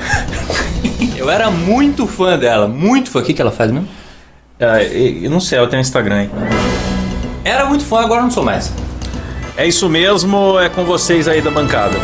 Eu 1.17 1.31
era 1.31 1.51
muito 1.51 2.07
fã 2.07 2.39
dela, 2.39 2.67
muito 2.67 3.11
fã. 3.11 3.21
O 3.21 3.23
que, 3.23 3.33
que 3.33 3.41
ela 3.41 3.53
faz 3.53 3.71
mesmo? 3.71 3.89
É, 4.59 5.19
eu 5.23 5.31
não 5.31 5.41
sei, 5.41 5.59
ela 5.59 5.67
tem 5.67 5.79
um 5.79 5.83
Instagram 5.83 6.17
aí. 6.17 6.31
Era 7.45 7.65
muito 7.67 7.85
fã, 7.85 8.01
agora 8.01 8.23
não 8.23 8.31
sou 8.31 8.45
mais. 8.45 8.73
É 9.57 9.67
isso 9.67 9.89
mesmo, 9.89 10.59
é 10.59 10.69
com 10.69 10.85
vocês 10.85 11.29
aí 11.29 11.41
da 11.41 11.51
bancada. 11.51 11.97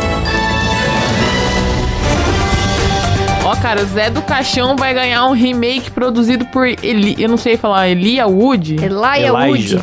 Ó, 3.49 3.55
cara, 3.55 3.83
Zé 3.83 4.11
do 4.11 4.21
Caixão 4.21 4.75
vai 4.75 4.93
ganhar 4.93 5.25
um 5.25 5.31
remake 5.31 5.89
produzido 5.89 6.45
por 6.45 6.67
Eli... 6.67 7.15
Eu 7.17 7.27
não 7.27 7.35
sei 7.35 7.57
falar, 7.57 7.89
Elia 7.89 8.27
Wood? 8.27 8.75
Elijah 8.75 9.33
Wood. 9.33 9.75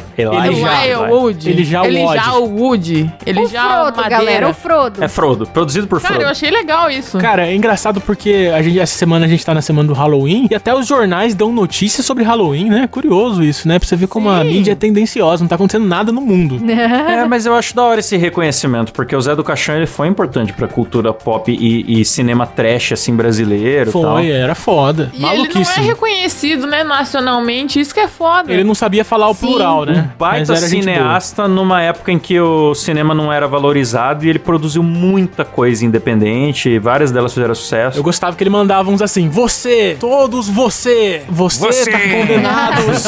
Vai. 0.61 0.95
Wood. 0.95 1.51
Elijah 1.51 1.83
Wood. 1.83 1.89
Elijah 1.89 2.35
Wood. 2.39 3.13
O 3.27 3.49
Frodo, 3.49 3.97
Madeira. 3.97 4.09
galera, 4.09 4.49
o 4.49 4.55
Frodo. 4.55 5.03
É 5.03 5.09
Frodo, 5.09 5.49
produzido 5.49 5.89
por 5.89 6.01
Cara, 6.01 6.15
Frodo. 6.15 6.27
eu 6.27 6.31
achei 6.31 6.49
legal 6.49 6.89
isso. 6.89 7.19
Cara, 7.19 7.49
é 7.49 7.57
engraçado 7.57 8.01
porque 8.01 8.53
a 8.55 8.63
gente, 8.63 8.79
essa 8.79 8.97
semana 8.97 9.27
a 9.27 9.29
gente 9.29 9.45
tá 9.45 9.53
na 9.53 9.61
semana 9.61 9.89
do 9.89 9.95
Halloween 9.95 10.47
e 10.49 10.55
até 10.55 10.73
os 10.73 10.87
jornais 10.87 11.35
dão 11.35 11.53
notícias 11.53 12.07
sobre 12.07 12.23
Halloween, 12.23 12.67
né? 12.71 12.87
Curioso 12.87 13.43
isso, 13.43 13.67
né? 13.67 13.81
Pra 13.81 13.89
você 13.89 13.97
ver 13.97 14.07
como 14.07 14.31
a 14.31 14.43
Sim. 14.43 14.49
mídia 14.49 14.73
é 14.73 14.77
tendenciosa, 14.77 15.43
não 15.43 15.49
tá 15.49 15.57
acontecendo 15.57 15.89
nada 15.89 16.13
no 16.13 16.21
mundo. 16.21 16.61
É, 17.17 17.25
mas 17.25 17.47
eu 17.47 17.55
acho 17.55 17.75
da 17.75 17.83
hora 17.83 18.01
esse 18.01 18.17
reconhecimento, 18.17 18.93
porque 18.93 19.17
o 19.17 19.21
Zé 19.21 19.35
do 19.35 19.43
Caixão 19.43 19.77
ele 19.77 19.87
foi 19.87 20.07
importante 20.07 20.53
pra 20.53 20.69
cultura 20.69 21.13
pop 21.13 21.51
e, 21.51 22.01
e 22.01 22.05
cinema 22.05 22.47
trash, 22.47 22.93
assim, 22.93 23.15
brasileiro 23.17 23.56
tal. 23.93 24.03
Foi, 24.15 24.31
era 24.31 24.55
foda. 24.55 25.11
E 25.13 25.25
ele 25.25 25.49
não 25.55 25.63
é 25.63 25.81
reconhecido, 25.81 26.67
né, 26.67 26.85
nacionalmente. 26.85 27.81
Isso 27.81 27.93
que 27.93 28.01
é 28.01 28.09
foda. 28.09 28.53
Ele 28.53 28.65
não 28.65 28.75
sabia 28.75 29.05
falar 29.05 29.29
o 29.29 29.35
Sim. 29.35 29.47
plural, 29.47 29.85
né? 29.85 30.11
Um 30.15 30.19
baita 30.19 30.57
cineasta 30.57 31.49
numa 31.49 31.83
época 31.83 32.13
em 32.13 32.19
que 32.19 32.39
o 32.41 32.75
cinema 32.75 33.15
não 33.15 33.33
era 33.33 33.47
valorizado 33.47 34.25
e 34.25 34.29
ele 34.29 34.39
produziu 34.39 34.83
muita 34.83 35.45
coisa 35.45 35.85
independente, 35.85 36.69
e 36.69 36.79
várias 36.79 37.11
delas 37.11 37.33
fizeram 37.33 37.55
sucesso. 37.55 37.99
Eu 37.99 38.03
gostava 38.03 38.37
que 38.37 38.43
ele 38.43 38.51
mandava 38.51 38.91
uns 38.91 39.03
assim, 39.03 39.29
você, 39.29 39.97
todos 39.99 40.49
você, 40.49 41.23
você, 41.29 41.67
Você. 41.67 41.91
tá 41.91 41.99
condenados. 41.99 43.05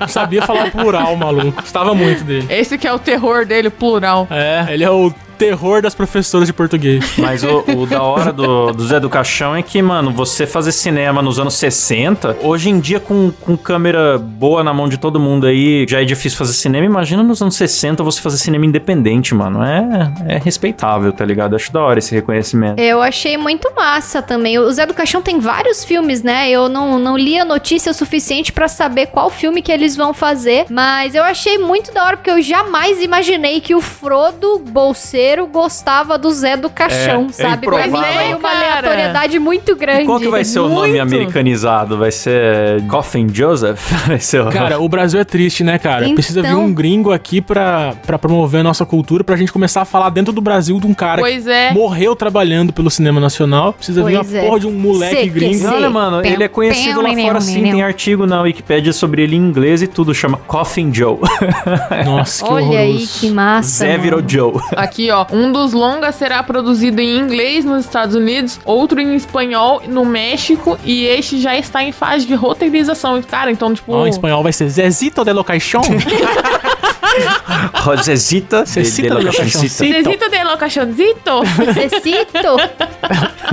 Não 0.00 0.08
sabia 0.08 0.42
falar 0.42 0.70
plural, 0.70 1.16
maluco. 1.16 1.60
Gostava 1.60 1.94
muito 1.94 2.24
dele. 2.24 2.46
Esse 2.48 2.76
que 2.78 2.86
é 2.86 2.92
o 2.92 2.98
terror 2.98 3.44
dele, 3.46 3.70
plural. 3.70 4.26
É, 4.30 4.66
ele 4.70 4.84
é 4.84 4.90
o 4.90 5.12
terror 5.42 5.82
das 5.82 5.94
professoras 5.94 6.46
de 6.46 6.52
português. 6.52 7.04
Mas 7.18 7.42
o, 7.42 7.64
o 7.76 7.84
da 7.84 8.00
hora 8.00 8.32
do, 8.32 8.72
do 8.72 8.86
Zé 8.86 9.00
do 9.00 9.10
Caixão 9.10 9.56
é 9.56 9.62
que, 9.62 9.82
mano, 9.82 10.12
você 10.12 10.46
fazer 10.46 10.70
cinema 10.70 11.20
nos 11.20 11.40
anos 11.40 11.54
60, 11.54 12.36
hoje 12.42 12.70
em 12.70 12.78
dia 12.78 13.00
com, 13.00 13.32
com 13.40 13.56
câmera 13.56 14.18
boa 14.18 14.62
na 14.62 14.72
mão 14.72 14.88
de 14.88 14.98
todo 14.98 15.18
mundo 15.18 15.48
aí, 15.48 15.84
já 15.88 16.00
é 16.00 16.04
difícil 16.04 16.38
fazer 16.38 16.52
cinema. 16.52 16.86
Imagina 16.86 17.24
nos 17.24 17.42
anos 17.42 17.56
60 17.56 18.04
você 18.04 18.20
fazer 18.20 18.36
cinema 18.36 18.64
independente, 18.64 19.34
mano. 19.34 19.64
É, 19.64 20.12
é 20.28 20.38
respeitável, 20.38 21.12
tá 21.12 21.24
ligado? 21.24 21.56
Acho 21.56 21.72
da 21.72 21.80
hora 21.80 21.98
esse 21.98 22.14
reconhecimento. 22.14 22.80
Eu 22.80 23.02
achei 23.02 23.36
muito 23.36 23.72
massa 23.74 24.22
também. 24.22 24.58
O 24.60 24.70
Zé 24.70 24.86
do 24.86 24.94
Caixão 24.94 25.20
tem 25.20 25.40
vários 25.40 25.84
filmes, 25.84 26.22
né? 26.22 26.48
Eu 26.50 26.68
não, 26.68 27.00
não 27.00 27.16
li 27.16 27.36
a 27.36 27.44
notícia 27.44 27.90
o 27.90 27.94
suficiente 27.94 28.52
pra 28.52 28.68
saber 28.68 29.06
qual 29.06 29.28
filme 29.28 29.60
que 29.60 29.72
eles 29.72 29.96
vão 29.96 30.14
fazer, 30.14 30.66
mas 30.70 31.16
eu 31.16 31.24
achei 31.24 31.58
muito 31.58 31.92
da 31.92 32.04
hora 32.04 32.16
porque 32.16 32.30
eu 32.30 32.40
jamais 32.40 33.02
imaginei 33.02 33.60
que 33.60 33.74
o 33.74 33.80
Frodo 33.80 34.60
Bolseiro 34.60 35.31
gostava 35.46 36.16
do 36.18 36.30
Zé 36.30 36.56
do 36.56 36.68
Caixão, 36.70 37.22
É, 37.22 37.26
é 37.26 37.32
sabe? 37.32 37.66
Pra 37.66 37.86
mim 37.86 37.92
foi 37.92 38.34
uma 38.34 38.38
Cara. 38.40 38.58
aleatoriedade 38.58 39.38
muito 39.38 39.74
grande. 39.76 40.04
Qual 40.04 40.18
que 40.20 40.28
vai 40.28 40.44
ser 40.44 40.60
o 40.60 40.68
nome 40.68 40.88
Muito. 40.90 41.02
americanizado? 41.02 41.96
Vai 41.98 42.10
ser 42.10 42.82
Coffin 42.88 43.26
Joseph? 43.32 43.80
Vai 44.06 44.18
ser 44.20 44.40
o... 44.42 44.50
Cara, 44.50 44.80
o 44.80 44.88
Brasil 44.88 45.20
é 45.20 45.24
triste, 45.24 45.62
né, 45.64 45.78
cara? 45.78 46.04
Então- 46.04 46.14
Precisa 46.14 46.42
vir 46.42 46.54
um 46.54 46.72
gringo 46.72 47.12
aqui 47.12 47.40
pra, 47.40 47.94
pra 48.06 48.18
promover 48.18 48.60
a 48.60 48.64
nossa 48.64 48.84
cultura, 48.84 49.22
pra 49.24 49.36
gente 49.36 49.52
começar 49.52 49.82
a 49.82 49.84
falar 49.84 50.10
dentro 50.10 50.32
do 50.32 50.40
Brasil 50.40 50.78
de 50.80 50.86
um 50.86 50.94
cara 50.94 51.20
Pois 51.20 51.44
que 51.44 51.50
é. 51.50 51.72
morreu 51.72 52.14
trabalhando 52.16 52.72
pelo 52.72 52.90
cinema 52.90 53.20
nacional. 53.20 53.72
Precisa 53.72 54.02
vir 54.04 54.16
Pois 54.16 54.30
uma 54.32 54.38
é. 54.38 54.44
porra 54.46 54.60
de 54.60 54.66
um 54.66 54.72
moleque 54.72 55.16
CQC. 55.16 55.30
gringo. 55.30 55.68
Olha, 55.68 55.90
mano, 55.90 56.24
ele 56.24 56.42
é 56.44 56.48
conhecido 56.48 57.00
lá 57.00 57.12
fora 57.14 57.40
sim. 57.40 57.62
Tem 57.62 57.82
artigo 57.82 58.26
na 58.26 58.42
Wikipédia 58.42 58.92
sobre 58.92 59.22
ele 59.22 59.36
em 59.36 59.38
inglês 59.40 59.82
e 59.82 59.86
tudo. 59.86 60.14
Chama 60.14 60.36
Coffin 60.46 60.92
Joe. 60.92 61.18
Nossa, 62.04 62.44
que 62.44 62.52
Olha 62.52 62.78
aí 62.80 62.88
horroroso. 62.90 63.20
que 63.20 63.30
massa. 63.30 63.68
Zé 63.84 63.90
mano. 63.92 64.02
virou 64.02 64.22
Joe. 64.26 64.52
Aqui, 64.76 65.10
ó. 65.10 65.21
Um 65.30 65.52
dos 65.52 65.72
longas 65.72 66.14
será 66.14 66.42
produzido 66.42 67.00
em 67.00 67.18
inglês 67.18 67.64
nos 67.64 67.84
Estados 67.84 68.14
Unidos, 68.14 68.58
outro 68.64 69.00
em 69.00 69.14
espanhol 69.14 69.82
no 69.86 70.04
México, 70.04 70.78
e 70.84 71.04
este 71.04 71.40
já 71.40 71.56
está 71.56 71.82
em 71.82 71.92
fase 71.92 72.26
de 72.26 72.34
roteirização. 72.34 73.20
Cara, 73.22 73.50
então, 73.50 73.72
tipo. 73.74 73.92
Ó, 73.92 74.06
em 74.06 74.10
espanhol 74.10 74.42
vai 74.42 74.52
ser 74.52 74.68
Zezito 74.68 75.24
de 75.24 75.32
lo 75.32 75.44
Caixão. 75.44 75.82
Rosezita. 77.74 78.64
Cecita 78.66 79.16
de-. 79.16 79.26
Cachancita. 79.26 79.84
Necesito 79.84 80.28
de 80.30 80.44
lo 80.44 80.56
cachonzito. 80.56 81.42
Necesito. 81.74 82.56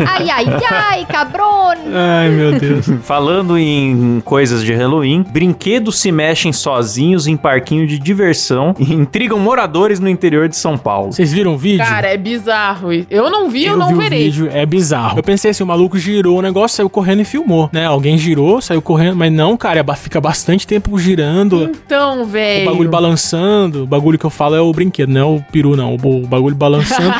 ai, 0.05 0.29
ai, 0.29 0.45
ai, 0.71 1.05
cabrón. 1.05 1.77
Ai, 1.93 2.29
meu 2.29 2.51
Deus. 2.53 2.85
Falando 3.03 3.57
em 3.57 4.21
coisas 4.23 4.63
de 4.63 4.73
Halloween, 4.73 5.23
brinquedos 5.23 5.99
se 5.99 6.11
mexem 6.11 6.53
sozinhos 6.53 7.27
em 7.27 7.35
parquinho 7.35 7.85
de 7.87 7.97
diversão 7.97 8.75
e 8.79 8.93
intrigam 8.93 9.39
moradores 9.39 9.99
no 9.99 10.07
interior 10.09 10.47
de 10.47 10.55
São 10.55 10.77
Paulo. 10.77 11.11
Vocês 11.11 11.31
viram 11.31 11.53
o 11.53 11.57
vídeo? 11.57 11.85
Cara, 11.85 12.07
é 12.07 12.17
bizarro. 12.17 12.89
Eu 13.09 13.29
não 13.29 13.49
vi, 13.49 13.65
eu, 13.65 13.77
não 13.77 13.89
vi 13.89 13.95
verei. 13.95 14.19
o 14.21 14.31
vídeo, 14.31 14.49
é 14.51 14.65
bizarro. 14.65 15.19
Eu 15.19 15.23
pensei 15.23 15.51
assim, 15.51 15.63
o 15.63 15.67
maluco 15.67 15.97
girou 15.97 16.39
o 16.39 16.41
negócio, 16.41 16.77
saiu 16.77 16.89
correndo 16.89 17.21
e 17.21 17.25
filmou, 17.25 17.69
né? 17.71 17.85
Alguém 17.85 18.17
girou, 18.17 18.61
saiu 18.61 18.81
correndo, 18.81 19.15
mas 19.15 19.31
não, 19.31 19.57
cara, 19.57 19.79
é 19.79 19.95
fica 19.95 20.21
bastante 20.21 20.65
tempo 20.67 20.97
girando, 20.97 21.71
Então, 21.85 22.21
o 22.21 22.25
velho. 22.25 22.65
bagulho 22.69 22.89
balançando. 22.89 23.48
O 23.83 23.87
bagulho 23.87 24.17
que 24.17 24.25
eu 24.25 24.29
falo 24.29 24.55
é 24.55 24.61
o 24.61 24.71
brinquedo, 24.71 25.09
não 25.09 25.21
é 25.21 25.25
o 25.25 25.43
peru, 25.51 25.75
não. 25.75 25.95
O, 25.95 26.27
bagulho 26.27 26.55
balançando. 26.55 27.13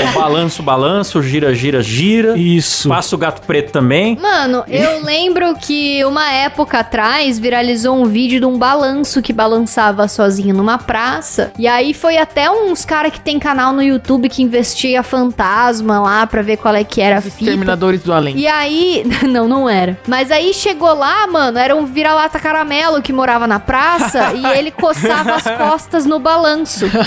O 0.00 0.18
balanço, 0.18 0.62
balanço, 0.62 1.22
gira, 1.22 1.54
gira, 1.54 1.82
gira. 1.82 2.36
Isso. 2.36 2.88
Passa 2.88 3.14
o 3.14 3.18
gato 3.18 3.42
preto 3.42 3.70
também. 3.72 4.16
Mano, 4.20 4.64
eu 4.68 5.02
lembro 5.04 5.54
que 5.54 6.04
uma 6.04 6.30
época 6.30 6.78
atrás 6.78 7.38
viralizou 7.38 7.96
um 7.96 8.06
vídeo 8.06 8.40
de 8.40 8.46
um 8.46 8.58
balanço 8.58 9.20
que 9.20 9.32
balançava 9.32 10.08
sozinho 10.08 10.54
numa 10.54 10.78
praça. 10.78 11.52
E 11.58 11.66
aí 11.66 11.92
foi 11.92 12.16
até 12.16 12.50
uns 12.50 12.84
cara 12.84 13.10
que 13.10 13.20
tem 13.20 13.38
canal 13.38 13.72
no 13.72 13.82
YouTube 13.82 14.28
que 14.28 14.42
investiga 14.42 15.02
fantasma 15.02 16.00
lá 16.00 16.26
pra 16.26 16.42
ver 16.42 16.56
qual 16.56 16.74
é 16.74 16.84
que 16.84 17.00
era 17.00 17.16
a 17.16 17.18
Os 17.18 17.24
fita. 17.24 17.42
Exterminadores 17.42 18.02
do 18.02 18.12
Além. 18.12 18.36
E 18.36 18.46
aí, 18.46 19.04
não, 19.28 19.46
não 19.46 19.68
era. 19.68 19.98
Mas 20.06 20.30
aí 20.30 20.52
chegou 20.54 20.94
lá, 20.94 21.26
mano, 21.26 21.58
era 21.58 21.74
um 21.76 21.86
vira-lata 21.86 22.38
caramelo 22.38 23.02
que 23.02 23.12
morava 23.12 23.46
na 23.46 23.58
praça 23.60 24.32
e 24.34 24.58
ele 24.58 24.70
coçava 24.70 25.34
as 25.34 25.44
costas 25.44 25.69
no 26.06 26.18
balanço. 26.18 26.86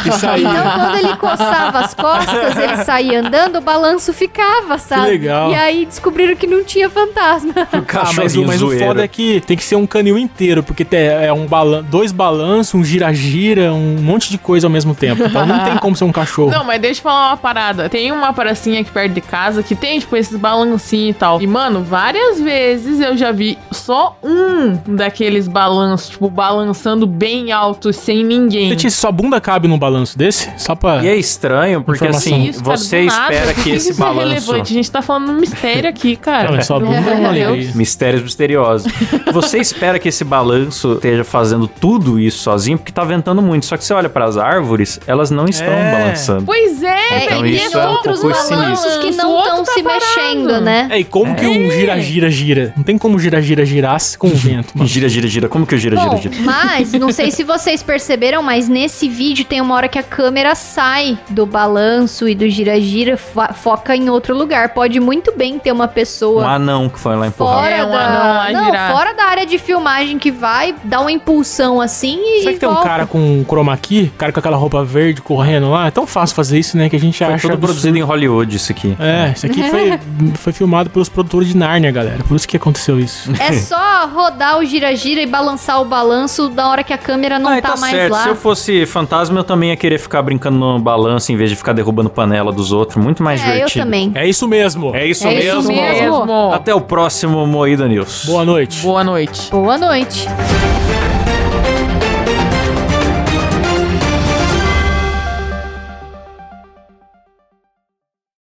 Então, 0.43 0.63
quando 0.75 0.95
ele 0.97 1.15
coçava 1.17 1.79
as 1.79 1.93
costas, 1.93 2.57
ele 2.57 2.77
saía 2.83 3.19
andando, 3.19 3.57
o 3.57 3.61
balanço 3.61 4.13
ficava, 4.13 4.77
sabe? 4.77 5.11
legal. 5.11 5.51
E 5.51 5.55
aí 5.55 5.85
descobriram 5.85 6.35
que 6.35 6.47
não 6.47 6.63
tinha 6.63 6.89
fantasma. 6.89 7.53
O 7.73 7.83
Ah, 8.03 8.11
mas, 8.15 8.35
o, 8.35 8.45
mas 8.45 8.61
o 8.61 8.71
foda 8.77 9.03
é 9.03 9.07
que 9.07 9.41
tem 9.41 9.55
que 9.55 9.63
ser 9.63 9.75
um 9.75 9.85
canil 9.85 10.17
inteiro, 10.17 10.61
porque 10.63 10.83
tem, 10.83 10.99
é 10.99 11.31
um 11.31 11.45
balan 11.45 11.83
dois 11.83 12.11
balanços, 12.11 12.73
um 12.73 12.83
gira-gira, 12.83 13.73
um 13.73 13.97
monte 14.01 14.29
de 14.29 14.37
coisa 14.37 14.67
ao 14.67 14.71
mesmo 14.71 14.93
tempo. 14.95 15.23
Então 15.23 15.45
não 15.45 15.63
tem 15.63 15.77
como 15.77 15.95
ser 15.95 16.03
um 16.03 16.11
cachorro. 16.11 16.51
Não, 16.51 16.63
mas 16.63 16.81
deixa 16.81 16.99
eu 16.99 17.03
falar 17.03 17.29
uma 17.29 17.37
parada. 17.37 17.89
Tem 17.89 18.11
uma 18.11 18.33
pracinha 18.33 18.81
aqui 18.81 18.91
perto 18.91 19.13
de 19.13 19.21
casa 19.21 19.63
que 19.63 19.75
tem, 19.75 19.99
tipo, 19.99 20.15
esses 20.15 20.37
balancinhos 20.37 21.15
e 21.15 21.19
tal. 21.19 21.41
E, 21.41 21.47
mano, 21.47 21.83
várias 21.83 22.39
vezes 22.39 22.99
eu 22.99 23.15
já 23.15 23.31
vi 23.31 23.57
só 23.71 24.17
um 24.23 24.77
daqueles 24.95 25.47
balanços, 25.47 26.09
tipo, 26.09 26.29
balançando 26.29 27.05
bem 27.05 27.51
alto, 27.51 27.93
sem 27.93 28.23
ninguém. 28.23 28.52
Letícia, 28.69 28.99
sua 28.99 29.11
bunda 29.11 29.39
cabe 29.41 29.67
num 29.67 29.77
balanço 29.77 30.17
desse? 30.17 30.49
Só 30.57 30.75
pra. 30.75 31.03
E 31.03 31.07
é 31.07 31.15
estranho, 31.15 31.81
porque 31.83 32.03
Informação. 32.05 32.33
assim, 32.33 32.49
Isso, 32.49 32.63
cara, 32.63 32.77
você 32.77 33.03
nada. 33.03 33.33
espera 33.33 33.53
Por 33.53 33.63
que 33.63 33.69
esse 33.71 33.91
isso 33.91 34.01
é 34.01 34.05
balanço. 34.05 34.27
relevante? 34.27 34.71
A 34.73 34.75
gente 34.75 34.91
tá 34.91 35.01
falando 35.01 35.31
um 35.31 35.39
mistério 35.39 35.89
aqui, 35.89 36.15
cara. 36.15 36.51
Não, 36.51 36.57
é 36.57 36.61
só 36.61 36.79
bunda 36.79 37.11
é 37.11 37.13
uma 37.15 37.29
alegria. 37.29 37.71
Mistérios 37.75 38.21
misteriosos. 38.23 38.91
Você 39.31 39.57
espera 39.59 39.97
que 39.99 40.09
esse 40.09 40.23
balanço 40.23 40.93
esteja 40.93 41.23
fazendo 41.23 41.67
tudo 41.67 42.19
isso 42.19 42.39
sozinho, 42.39 42.77
porque 42.77 42.91
tá 42.91 43.03
ventando 43.03 43.41
muito. 43.41 43.65
Só 43.65 43.77
que 43.77 43.83
você 43.83 43.93
olha 43.93 44.09
para 44.09 44.25
as 44.25 44.37
árvores, 44.37 44.99
elas 45.07 45.31
não 45.31 45.45
estão 45.45 45.67
É. 45.73 45.91
balançando. 45.91 46.43
Pois 46.45 46.83
é, 46.83 47.25
Então 47.25 47.45
e 47.45 47.55
isso 47.55 47.77
é 47.77 47.87
um 47.87 47.91
outros 47.91 48.19
pouco 48.21 48.35
balanços 48.49 48.83
sinistro. 48.83 49.01
que 49.01 49.11
não 49.17 49.39
estão 49.39 49.63
tá 49.63 49.71
se 49.73 49.83
parado. 49.83 50.01
mexendo, 50.05 50.61
né? 50.61 50.87
É, 50.91 50.99
e 50.99 51.03
como 51.03 51.35
que 51.35 51.45
um 51.47 51.71
gira-gira 51.71 52.29
gira? 52.29 52.73
Não 52.75 52.83
tem 52.83 52.97
como 52.97 53.17
gira-gira 53.19 53.65
girasse 53.65 54.17
com 54.17 54.27
o 54.27 54.35
vento, 54.35 54.73
mano. 54.77 54.87
Gira, 54.87 55.09
gira, 55.09 55.27
gira. 55.27 55.49
Como 55.49 55.65
que 55.65 55.75
o 55.75 55.77
gira, 55.77 55.95
gira, 55.97 56.09
Bom, 56.09 56.17
gira? 56.17 56.35
mas 56.43 56.91
não 56.93 57.11
sei 57.11 57.31
se 57.31 57.43
vocês 57.43 57.81
perceberam, 57.81 58.42
mas 58.43 58.67
nesse 58.67 59.07
vídeo 59.09 59.45
tem 59.45 59.61
uma 59.61 59.73
hora 59.75 59.87
que 59.87 59.97
a 59.97 60.03
câmera 60.03 60.53
sai 60.55 61.17
do 61.29 61.45
balanço 61.45 62.27
e 62.27 62.35
do 62.35 62.47
gira-gira, 62.49 63.17
fo- 63.17 63.53
foca 63.53 63.95
em 63.95 64.09
outro 64.09 64.35
lugar. 64.37 64.69
Pode 64.69 64.99
muito 64.99 65.33
bem 65.35 65.57
ter 65.57 65.71
uma 65.71 65.85
Um 65.85 65.87
pessoa 65.87 66.45
anão 66.47 66.89
que 66.89 66.99
foi 66.99 67.15
lá 67.15 67.27
empurrar. 67.27 67.55
fora 67.63 67.69
É, 67.75 67.85
um 67.85 67.89
da 67.89 67.99
anão 67.99 68.33
lá 68.35 68.51
não, 68.51 68.65
girar. 68.65 68.91
fora 68.91 69.13
da 69.13 69.23
área 69.25 69.45
de 69.45 69.57
filmagem 69.57 70.19
que 70.19 70.31
vai 70.31 70.75
dar 70.83 71.01
uma 71.01 71.11
impulsão 71.11 71.79
assim 71.81 72.19
e 72.23 72.39
Será 72.41 72.53
que 72.53 72.59
tem 72.59 72.69
um 72.69 72.73
volta. 72.73 72.87
cara 72.89 73.05
com 73.07 73.17
um 73.19 73.43
chroma 73.45 73.75
key? 73.77 74.11
Um 74.13 74.17
cara 74.17 74.31
com 74.31 74.39
aquela 74.39 74.57
roupa 74.57 74.83
verde 74.83 75.21
correndo 75.21 75.69
lá? 75.71 75.87
É 75.87 75.91
tão 75.91 76.05
fácil 76.05 76.35
fazer 76.35 76.59
isso, 76.59 76.77
né? 76.77 76.89
Que 76.89 76.95
a 76.95 76.99
gente 76.99 77.17
Foi 77.17 77.27
acha. 77.27 77.41
tudo 77.41 77.53
absurdo. 77.53 77.67
produzido 77.67 77.97
em 77.97 78.01
Hollywood, 78.01 78.55
isso 78.55 78.71
aqui. 78.71 78.95
É, 78.99 79.31
isso 79.35 79.45
aqui 79.45 79.63
foi, 79.69 79.99
foi 80.35 80.53
filmado 80.53 80.89
pelos 80.89 81.07
produtores 81.09 81.47
de 81.49 81.57
Nárnia, 81.57 81.91
galera. 81.91 82.23
Por 82.27 82.35
isso 82.35 82.47
que 82.47 82.57
aconteceu 82.57 82.99
isso. 82.99 83.31
É 83.39 83.53
só 83.53 84.07
rodar 84.13 84.57
o 84.59 84.65
gira-gira 84.65 85.21
e 85.21 85.25
balançar 85.25 85.81
o 85.81 85.85
balanço 85.85 86.49
da 86.49 86.67
hora 86.67 86.83
que 86.83 86.91
a 86.93 86.97
câmera 86.97 87.39
não 87.39 87.51
Ah, 87.51 87.61
tá, 87.61 87.75
mais 87.77 87.93
certo. 87.95 88.11
lá. 88.11 88.23
Se 88.23 88.29
eu 88.29 88.32
fosse 88.35 88.85
fantasma, 88.85 89.39
eu 89.39 89.43
também 89.43 89.69
ia 89.69 89.77
querer 89.77 89.97
ficar 89.97 90.21
brincando 90.21 90.57
no 90.57 90.79
balanço 90.79 91.31
em 91.31 91.35
vez 91.35 91.49
de 91.49 91.55
ficar 91.55 91.73
derrubando 91.73 92.09
panela 92.09 92.51
dos 92.51 92.71
outros. 92.71 93.01
Muito 93.03 93.21
mais 93.23 93.41
É, 93.41 93.45
eu 93.45 93.51
divertido. 93.53 93.85
também. 93.85 94.11
É 94.15 94.27
isso 94.27 94.47
mesmo. 94.47 94.95
É 94.95 95.05
isso 95.05 95.27
É 95.27 95.33
mesmo. 95.35 95.59
isso 95.59 95.67
mesmo. 95.71 96.25
mesmo. 96.25 96.53
Até 96.53 96.73
o 96.73 96.81
próximo 96.81 97.45
Moída 97.45 97.87
News. 97.87 98.23
Boa 98.25 98.43
noite. 98.45 98.81
Boa 98.81 99.03
noite. 99.03 99.49
Boa 99.51 99.77
noite. 99.77 100.27